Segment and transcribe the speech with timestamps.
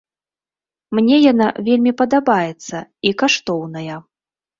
[0.99, 2.77] Мне яна вельмі падабаецца
[3.11, 3.99] і каштоўная.